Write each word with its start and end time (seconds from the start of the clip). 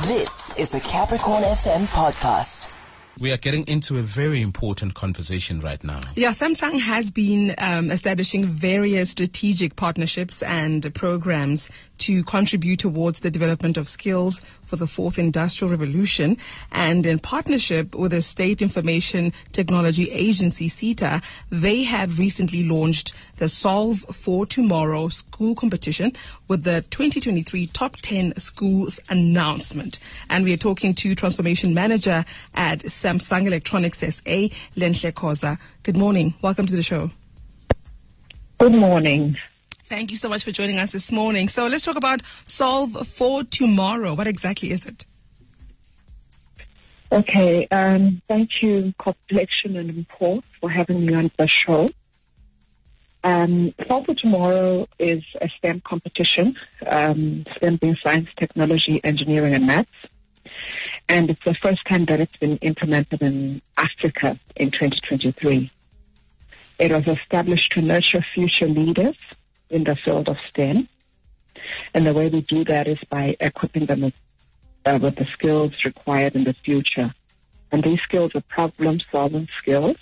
This 0.00 0.56
is 0.56 0.70
the 0.70 0.80
Capricorn 0.80 1.42
FM 1.42 1.84
podcast. 1.88 2.72
We 3.20 3.30
are 3.30 3.36
getting 3.36 3.66
into 3.68 3.98
a 3.98 4.02
very 4.02 4.40
important 4.40 4.94
conversation 4.94 5.60
right 5.60 5.82
now. 5.84 6.00
Yeah, 6.16 6.30
Samsung 6.30 6.80
has 6.80 7.10
been 7.10 7.54
um, 7.58 7.90
establishing 7.90 8.44
various 8.46 9.10
strategic 9.10 9.76
partnerships 9.76 10.42
and 10.42 10.92
programs 10.94 11.70
to 11.98 12.24
contribute 12.24 12.80
towards 12.80 13.20
the 13.20 13.30
development 13.30 13.76
of 13.76 13.86
skills 13.86 14.40
for 14.64 14.74
the 14.74 14.88
fourth 14.88 15.18
industrial 15.18 15.70
revolution. 15.70 16.36
And 16.72 17.06
in 17.06 17.20
partnership 17.20 17.94
with 17.94 18.10
the 18.10 18.22
State 18.22 18.60
Information 18.60 19.32
Technology 19.52 20.10
Agency, 20.10 20.68
SITA, 20.68 21.22
they 21.50 21.84
have 21.84 22.18
recently 22.18 22.64
launched 22.64 23.14
the 23.36 23.48
Solve 23.48 23.98
for 24.00 24.46
Tomorrow 24.46 25.08
school 25.08 25.54
competition 25.54 26.12
with 26.48 26.64
the 26.64 26.82
2023 26.90 27.68
top 27.68 27.96
10 27.96 28.36
schools 28.36 28.98
announcement. 29.08 29.98
And 30.28 30.44
we 30.44 30.52
are 30.54 30.58
talking 30.58 30.94
to 30.94 31.14
transformation 31.14 31.72
manager 31.72 32.24
at 32.54 32.80
Samsung 33.02 33.46
Electronics 33.46 33.98
SA, 33.98 34.48
Lenhle 34.76 35.12
Khoza. 35.12 35.58
Good 35.82 35.96
morning. 35.96 36.34
Welcome 36.40 36.66
to 36.66 36.76
the 36.76 36.84
show. 36.84 37.10
Good 38.58 38.74
morning. 38.74 39.36
Thank 39.84 40.12
you 40.12 40.16
so 40.16 40.28
much 40.28 40.44
for 40.44 40.52
joining 40.52 40.78
us 40.78 40.92
this 40.92 41.10
morning. 41.10 41.48
So 41.48 41.66
let's 41.66 41.84
talk 41.84 41.96
about 41.96 42.22
Solve 42.44 42.92
for 43.08 43.42
Tomorrow. 43.42 44.14
What 44.14 44.28
exactly 44.28 44.70
is 44.70 44.86
it? 44.86 45.04
Okay, 47.10 47.66
um, 47.72 48.22
thank 48.28 48.62
you, 48.62 48.94
Complexion 48.98 49.76
and 49.76 50.06
Mpho, 50.06 50.42
for 50.60 50.70
having 50.70 51.04
me 51.04 51.12
on 51.14 51.30
the 51.36 51.46
show. 51.46 51.88
Um, 53.24 53.74
Solve 53.88 54.06
for 54.06 54.14
Tomorrow 54.14 54.86
is 54.98 55.22
a 55.40 55.48
STEM 55.58 55.82
competition, 55.84 56.56
um, 56.86 57.44
STEM 57.56 57.76
being 57.76 57.96
science, 57.96 58.28
technology, 58.38 59.00
engineering, 59.02 59.54
and 59.54 59.66
maths. 59.66 59.90
And 61.08 61.30
it's 61.30 61.44
the 61.44 61.54
first 61.54 61.84
time 61.86 62.04
that 62.06 62.20
it's 62.20 62.36
been 62.36 62.56
implemented 62.58 63.22
in 63.22 63.60
Africa 63.76 64.38
in 64.56 64.70
2023. 64.70 65.70
It 66.78 66.90
was 66.90 67.06
established 67.06 67.72
to 67.72 67.82
nurture 67.82 68.24
future 68.34 68.68
leaders 68.68 69.16
in 69.70 69.84
the 69.84 69.96
field 69.96 70.28
of 70.28 70.36
STEM. 70.48 70.88
And 71.94 72.06
the 72.06 72.12
way 72.12 72.28
we 72.28 72.40
do 72.42 72.64
that 72.64 72.88
is 72.88 72.98
by 73.10 73.36
equipping 73.40 73.86
them 73.86 74.02
with, 74.02 74.14
uh, 74.84 74.98
with 75.00 75.16
the 75.16 75.26
skills 75.32 75.72
required 75.84 76.34
in 76.34 76.44
the 76.44 76.54
future. 76.64 77.12
And 77.70 77.82
these 77.82 78.00
skills 78.00 78.34
are 78.34 78.42
problem 78.42 79.00
solving 79.10 79.48
skills 79.58 79.96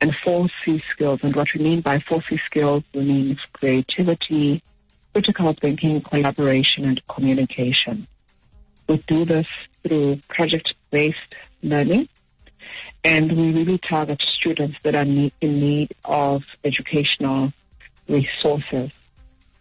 and 0.00 0.12
4C 0.24 0.82
skills. 0.92 1.20
And 1.22 1.34
what 1.34 1.52
we 1.54 1.62
mean 1.62 1.80
by 1.80 1.98
4C 1.98 2.40
skills, 2.46 2.84
we 2.94 3.02
mean 3.02 3.38
creativity, 3.52 4.62
critical 5.12 5.54
thinking, 5.60 6.00
collaboration, 6.02 6.84
and 6.84 7.06
communication. 7.08 8.06
We 8.90 8.96
do 9.06 9.24
this 9.24 9.46
through 9.84 10.18
project 10.28 10.74
based 10.90 11.32
learning. 11.62 12.08
And 13.04 13.30
we 13.38 13.52
really 13.52 13.78
target 13.78 14.20
students 14.20 14.78
that 14.82 14.96
are 14.96 15.04
in 15.04 15.30
need 15.40 15.94
of 16.04 16.42
educational 16.64 17.52
resources 18.08 18.90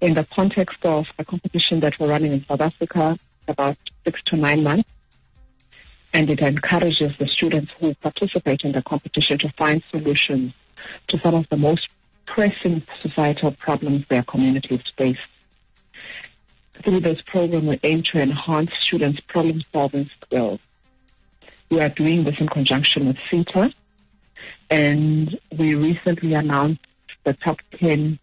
in 0.00 0.14
the 0.14 0.24
context 0.24 0.82
of 0.86 1.08
a 1.18 1.26
competition 1.26 1.80
that 1.80 2.00
we're 2.00 2.08
running 2.08 2.32
in 2.32 2.46
South 2.46 2.62
Africa 2.62 3.18
about 3.46 3.76
six 4.02 4.22
to 4.28 4.36
nine 4.36 4.62
months. 4.62 4.88
And 6.14 6.30
it 6.30 6.40
encourages 6.40 7.12
the 7.18 7.28
students 7.28 7.70
who 7.78 7.94
participate 7.96 8.62
in 8.62 8.72
the 8.72 8.80
competition 8.80 9.36
to 9.40 9.48
find 9.58 9.82
solutions 9.90 10.54
to 11.08 11.18
some 11.18 11.34
of 11.34 11.46
the 11.50 11.58
most 11.58 11.86
pressing 12.24 12.82
societal 13.02 13.50
problems 13.52 14.08
their 14.08 14.22
communities 14.22 14.84
face. 14.96 15.18
Through 16.84 17.00
this 17.00 17.20
program, 17.22 17.66
we 17.66 17.80
aim 17.82 18.02
to 18.04 18.18
enhance 18.18 18.70
students' 18.80 19.20
problem 19.20 19.62
solving 19.72 20.10
skills. 20.22 20.60
We 21.70 21.80
are 21.80 21.88
doing 21.88 22.24
this 22.24 22.36
in 22.38 22.48
conjunction 22.48 23.06
with 23.08 23.16
SITA, 23.30 23.72
and 24.70 25.38
we 25.56 25.74
recently 25.74 26.34
announced 26.34 26.80
the 27.24 27.34
top 27.34 27.58
10 27.78 28.18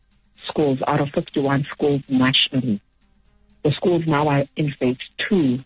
schools 0.48 0.80
out 0.88 1.02
of 1.02 1.12
51 1.12 1.66
schools 1.72 2.02
nationally. 2.08 2.82
The 3.64 3.72
schools 3.72 4.04
now 4.06 4.28
are 4.30 4.46
in 4.56 4.72
phase 4.74 4.98
two, 5.18 5.64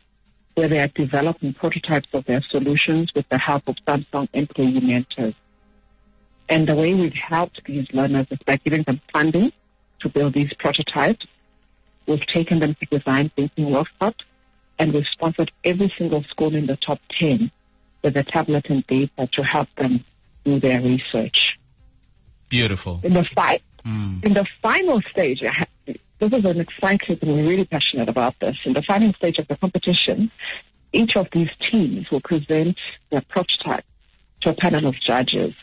where 0.55 0.67
they 0.67 0.79
are 0.79 0.87
developing 0.87 1.53
prototypes 1.53 2.09
of 2.13 2.25
their 2.25 2.41
solutions 2.49 3.13
with 3.13 3.27
the 3.29 3.37
help 3.37 3.67
of 3.67 3.75
Samsung 3.87 4.27
employee 4.33 4.79
mentors. 4.79 5.35
And 6.49 6.67
the 6.67 6.75
way 6.75 6.93
we've 6.93 7.13
helped 7.13 7.63
these 7.65 7.87
learners 7.93 8.27
is 8.31 8.39
by 8.45 8.55
giving 8.55 8.83
them 8.83 8.99
funding 9.13 9.51
to 9.99 10.09
build 10.09 10.33
these 10.33 10.51
prototypes. 10.53 11.25
We've 12.09 12.25
taken 12.25 12.59
them 12.59 12.75
to 12.75 12.85
design 12.97 13.29
thinking 13.35 13.71
workshops, 13.71 14.25
and 14.77 14.93
we've 14.93 15.07
sponsored 15.11 15.51
every 15.63 15.93
single 15.97 16.23
school 16.23 16.53
in 16.55 16.65
the 16.65 16.75
top 16.75 16.99
10 17.17 17.51
with 18.03 18.17
a 18.17 18.23
tablet 18.23 18.65
and 18.69 18.85
data 18.87 19.27
to 19.31 19.43
help 19.43 19.69
them 19.75 20.03
do 20.43 20.59
their 20.59 20.81
research. 20.81 21.57
Beautiful. 22.49 22.99
In 23.03 23.13
the 23.13 23.23
fight, 23.23 23.61
Mm. 23.85 24.23
In 24.23 24.33
the 24.33 24.45
final 24.61 25.01
stage, 25.03 25.41
this 25.85 26.33
is 26.33 26.45
an 26.45 26.59
exciting, 26.59 27.17
thing. 27.17 27.31
we're 27.31 27.47
really 27.47 27.65
passionate 27.65 28.09
about 28.09 28.37
this. 28.39 28.57
In 28.65 28.73
the 28.73 28.81
final 28.81 29.13
stage 29.13 29.37
of 29.39 29.47
the 29.47 29.55
competition, 29.55 30.31
each 30.91 31.15
of 31.15 31.29
these 31.31 31.49
teams 31.61 32.09
will 32.11 32.19
present 32.21 32.77
their 33.09 33.21
prototype 33.21 33.85
to 34.41 34.49
a 34.49 34.53
panel 34.53 34.87
of 34.87 34.99
judges 34.99 35.53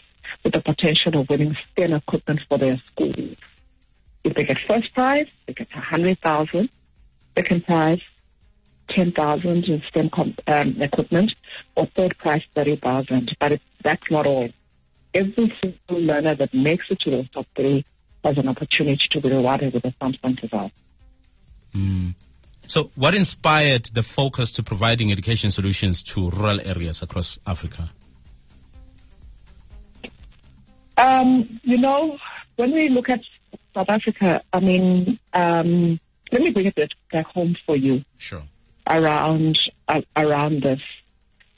with 0.42 0.54
the 0.54 0.60
potential 0.60 1.20
of 1.20 1.28
winning 1.28 1.56
STEM 1.72 1.92
equipment 1.92 2.40
for 2.48 2.58
their 2.58 2.80
schools. 2.86 3.36
If 4.26 4.34
they 4.34 4.42
get 4.42 4.58
first 4.66 4.92
prize, 4.92 5.28
they 5.46 5.54
get 5.54 5.72
100000 5.72 6.68
Second 7.36 7.66
prize, 7.66 8.00
10,000 8.88 9.64
in 9.64 9.82
STEM 9.88 10.10
um, 10.46 10.82
equipment, 10.82 11.32
or 11.76 11.86
third 11.94 12.16
prize, 12.18 12.42
30,000. 12.54 13.36
But 13.38 13.52
it, 13.52 13.62
that's 13.84 14.10
not 14.10 14.26
all. 14.26 14.48
Every 15.14 15.54
single 15.62 16.00
learner 16.00 16.34
that 16.34 16.52
makes 16.52 16.90
it 16.90 17.00
to 17.00 17.10
the 17.10 17.28
top 17.32 17.46
three 17.54 17.84
has 18.24 18.38
an 18.38 18.48
opportunity 18.48 19.06
to 19.10 19.20
be 19.20 19.28
rewarded 19.28 19.74
with 19.74 19.84
a 19.84 19.92
Samsung 19.92 20.40
device. 20.40 20.72
Mm. 21.74 22.14
So, 22.66 22.90
what 22.96 23.14
inspired 23.14 23.84
the 23.92 24.02
focus 24.02 24.50
to 24.52 24.62
providing 24.62 25.12
education 25.12 25.50
solutions 25.52 26.02
to 26.04 26.30
rural 26.30 26.60
areas 26.64 27.00
across 27.02 27.38
Africa? 27.46 27.90
Um, 30.96 31.60
you 31.62 31.78
know, 31.78 32.18
when 32.56 32.72
we 32.72 32.88
look 32.88 33.10
at 33.10 33.20
South 33.76 33.90
Africa, 33.90 34.42
I 34.54 34.60
mean, 34.60 35.18
um, 35.34 36.00
let 36.32 36.40
me 36.40 36.50
bring 36.50 36.72
it 36.74 36.94
back 37.12 37.26
home 37.26 37.56
for 37.66 37.76
you. 37.76 38.02
Sure. 38.16 38.42
Around 38.88 39.58
uh, 39.86 40.00
around 40.16 40.62
this, 40.62 40.80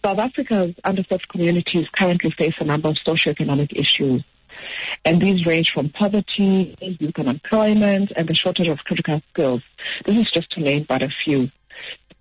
South 0.04 0.18
Africa's 0.18 0.74
underserved 0.84 1.28
communities 1.28 1.86
currently 1.92 2.32
face 2.32 2.54
a 2.58 2.64
number 2.64 2.88
of 2.88 2.96
socioeconomic 3.06 3.78
issues 3.78 4.24
and 5.04 5.22
these 5.22 5.46
range 5.46 5.70
from 5.72 5.90
poverty, 5.90 6.76
youth 6.80 7.18
unemployment, 7.18 8.10
and 8.16 8.28
the 8.28 8.34
shortage 8.34 8.66
of 8.66 8.78
critical 8.78 9.22
skills. 9.30 9.62
This 10.04 10.16
is 10.16 10.28
just 10.32 10.50
to 10.52 10.60
name 10.60 10.86
but 10.88 11.02
a 11.02 11.10
few. 11.24 11.50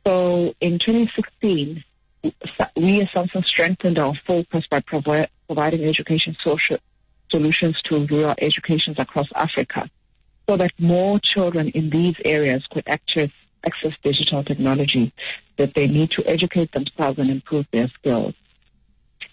So 0.06 0.54
in 0.62 0.78
2016, 0.78 1.84
we 2.76 3.02
as 3.02 3.08
Samsung 3.10 3.46
strengthened 3.46 3.98
our 3.98 4.14
focus 4.28 4.66
by 4.70 4.82
provi- 4.82 5.28
providing 5.48 5.86
education 5.86 6.38
social 6.46 6.78
solutions 7.30 7.82
to 7.84 8.06
rural 8.08 8.36
educations 8.40 8.98
across 9.00 9.28
Africa 9.36 9.90
so 10.50 10.58
that 10.58 10.72
more 10.80 11.20
children 11.20 11.70
in 11.70 11.90
these 11.90 12.16
areas 12.24 12.64
could 12.72 12.88
access, 12.88 13.30
access 13.66 13.94
digital 14.04 14.44
technology 14.44 15.14
that 15.58 15.74
they 15.76 15.88
need 15.88 16.12
to 16.12 16.26
educate 16.26 16.72
themselves 16.72 17.20
and 17.20 17.30
improve 17.30 17.66
their 17.72 17.90
skills. 17.90 18.34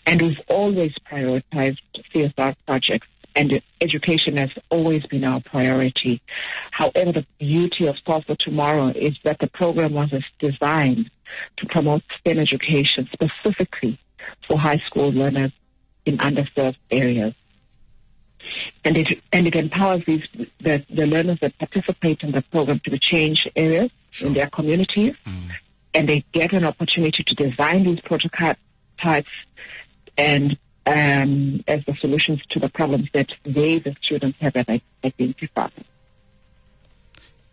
And 0.06 0.20
we've 0.20 0.40
always 0.48 0.92
prioritized 1.10 1.78
CSR 2.12 2.56
projects 2.66 3.06
and 3.36 3.60
education 3.80 4.36
has 4.36 4.50
always 4.70 5.04
been 5.06 5.24
our 5.24 5.40
priority. 5.40 6.22
However, 6.70 7.12
the 7.12 7.26
beauty 7.38 7.86
of 7.86 7.96
Solve 8.06 8.24
for 8.26 8.36
Tomorrow 8.36 8.88
is 8.90 9.16
that 9.24 9.38
the 9.40 9.48
program 9.48 9.92
was 9.92 10.10
designed 10.38 11.10
to 11.56 11.66
promote 11.66 12.02
STEM 12.20 12.38
education 12.38 13.08
specifically 13.12 13.98
for 14.46 14.58
high 14.58 14.82
school 14.86 15.10
learners 15.10 15.52
in 16.06 16.18
underserved 16.18 16.76
areas. 16.90 17.34
And 18.84 18.96
it, 18.96 19.20
and 19.32 19.46
it 19.46 19.54
empowers 19.54 20.02
these, 20.06 20.24
the, 20.60 20.84
the 20.90 21.06
learners 21.06 21.38
that 21.40 21.58
participate 21.58 22.22
in 22.22 22.32
the 22.32 22.42
program 22.42 22.80
to 22.84 22.98
change 22.98 23.48
areas 23.56 23.90
sure. 24.10 24.28
in 24.28 24.34
their 24.34 24.48
communities. 24.48 25.14
Mm. 25.26 25.50
And 25.94 26.08
they 26.08 26.24
get 26.32 26.52
an 26.52 26.64
opportunity 26.64 27.22
to 27.22 27.34
design 27.34 27.84
these 27.84 28.00
prototypes 28.00 28.58
and 30.16 30.58
um, 30.86 31.64
as 31.66 31.84
the 31.86 31.94
solutions 32.00 32.40
to 32.50 32.60
the 32.60 32.68
problems 32.68 33.08
that 33.14 33.28
they, 33.44 33.78
the 33.78 33.94
students, 34.02 34.38
have 34.40 34.54
identified. 34.56 35.72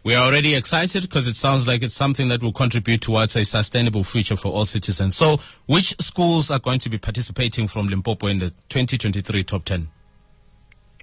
We 0.04 0.16
are 0.16 0.26
already 0.26 0.56
excited 0.56 1.04
because 1.04 1.28
it 1.28 1.36
sounds 1.36 1.68
like 1.68 1.84
it's 1.84 1.94
something 1.94 2.28
that 2.30 2.42
will 2.42 2.52
contribute 2.52 3.02
towards 3.02 3.36
a 3.36 3.46
sustainable 3.46 4.04
future 4.04 4.36
for 4.36 4.52
all 4.52 4.66
citizens. 4.66 5.16
So, 5.16 5.40
which 5.68 5.96
schools 6.02 6.50
are 6.50 6.58
going 6.58 6.80
to 6.80 6.90
be 6.90 6.98
participating 6.98 7.68
from 7.68 7.88
Limpopo 7.88 8.26
in 8.26 8.40
the 8.40 8.50
2023 8.70 9.44
top 9.44 9.64
10? 9.64 9.90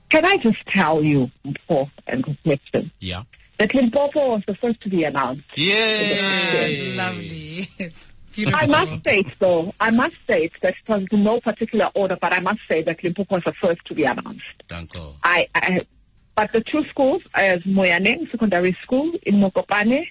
Can 0.08 0.24
I 0.24 0.36
just 0.38 0.64
tell 0.68 1.02
you, 1.02 1.30
Paul 1.66 1.90
and 2.06 2.24
question? 2.42 2.90
Yeah. 3.00 3.24
That 3.58 3.74
Limpopo 3.74 4.30
was 4.30 4.42
the 4.46 4.54
first 4.54 4.80
to 4.82 4.88
be 4.88 5.02
announced. 5.04 5.44
Yes, 5.56 6.96
lovely. 6.96 7.68
Beautiful. 8.32 8.60
I 8.62 8.66
must 8.66 9.00
state, 9.00 9.32
though, 9.40 9.74
I 9.80 9.90
must 9.90 10.14
state 10.24 10.52
that 10.62 10.74
it 10.74 10.88
was 10.88 11.06
in 11.10 11.24
no 11.24 11.40
particular 11.40 11.90
order, 11.94 12.16
but 12.20 12.32
I 12.32 12.40
must 12.40 12.60
say 12.68 12.82
that 12.84 13.02
Limpopo 13.02 13.34
was 13.34 13.44
the 13.44 13.52
first 13.60 13.84
to 13.86 13.94
be 13.94 14.04
announced. 14.04 14.44
Danko. 14.68 15.16
I, 15.24 15.48
I 15.54 15.80
but 16.36 16.52
the 16.52 16.60
two 16.60 16.84
schools 16.88 17.20
as 17.34 17.58
Moyaneng 17.62 18.30
Secondary 18.30 18.76
School 18.84 19.12
in 19.24 19.34
Mokopane 19.36 20.06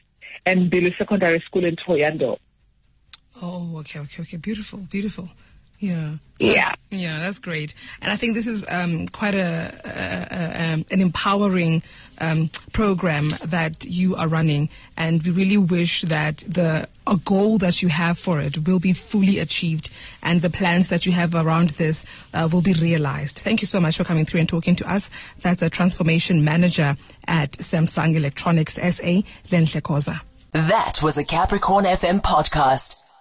and 0.46 0.70
Billy 0.70 0.94
Secondary 0.98 1.40
School 1.40 1.64
in 1.64 1.78
Thohoyandou. 1.78 2.38
Oh, 3.42 3.78
okay, 3.80 4.00
okay, 4.00 4.24
okay. 4.24 4.36
Beautiful, 4.36 4.80
beautiful. 4.92 5.30
Yeah. 5.79 6.18
Yeah. 6.39 6.74
Yeah, 6.89 7.19
that's 7.19 7.39
great. 7.39 7.75
And 8.01 8.12
I 8.12 8.15
think 8.15 8.35
this 8.35 8.47
is 8.47 8.65
um, 8.69 9.07
quite 9.07 9.35
a, 9.35 9.74
a, 9.83 10.35
a 10.35 10.74
um, 10.74 10.85
an 10.89 11.01
empowering 11.01 11.81
um, 12.19 12.50
program 12.71 13.29
that 13.44 13.85
you 13.85 14.15
are 14.15 14.27
running, 14.27 14.69
and 14.95 15.21
we 15.24 15.31
really 15.31 15.57
wish 15.57 16.03
that 16.03 16.38
the 16.47 16.88
a 17.06 17.18
goal 17.18 17.57
that 17.57 17.81
you 17.81 17.89
have 17.89 18.18
for 18.18 18.39
it 18.39 18.68
will 18.68 18.79
be 18.79 18.94
fully 18.94 19.39
achieved, 19.39 19.89
and 20.24 20.41
the 20.41 20.50
plans 20.50 20.88
that 20.88 21.06
you 21.06 21.12
have 21.12 21.35
around 21.35 21.71
this 21.71 22.06
uh, 22.33 22.47
will 22.51 22.62
be 22.62 22.74
realized. 22.74 23.39
Thank 23.39 23.62
you 23.62 23.68
so 23.68 23.79
much 23.81 23.97
for 23.97 24.03
coming 24.03 24.25
through 24.25 24.39
and 24.39 24.50
talking 24.50 24.75
to 24.77 24.89
us. 24.89 25.12
That's 25.41 25.62
a 25.62 25.69
transformation 25.69 26.44
manager 26.44 26.95
at 27.27 27.51
Samsung 27.53 28.15
Electronics 28.15 28.75
SA, 28.75 29.21
Lenhle 29.51 29.81
Khoza. 29.81 30.21
That 30.53 31.00
was 31.03 31.18
a 31.18 31.25
Capricorn 31.25 31.85
FM 31.85 32.21
podcast. 32.21 33.06